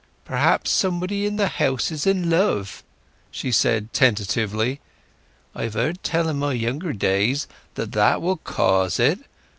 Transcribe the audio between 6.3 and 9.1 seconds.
my younger days that that will cause